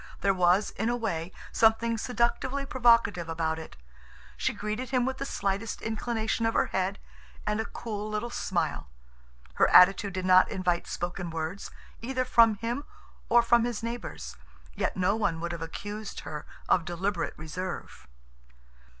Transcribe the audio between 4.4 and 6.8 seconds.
greeted him with the slightest inclination of her